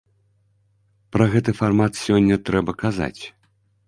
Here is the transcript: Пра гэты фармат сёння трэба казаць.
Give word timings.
Пра 1.15 1.27
гэты 1.35 1.53
фармат 1.59 1.99
сёння 2.05 2.39
трэба 2.47 2.71
казаць. 2.83 3.21